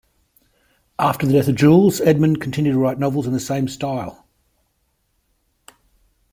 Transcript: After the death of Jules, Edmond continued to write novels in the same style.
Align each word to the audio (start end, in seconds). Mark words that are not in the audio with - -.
After 0.97 1.27
the 1.27 1.33
death 1.33 1.47
of 1.47 1.53
Jules, 1.53 2.01
Edmond 2.01 2.41
continued 2.41 2.71
to 2.71 2.79
write 2.79 2.97
novels 2.97 3.27
in 3.27 3.33
the 3.33 3.39
same 3.39 3.67
style. 3.67 4.25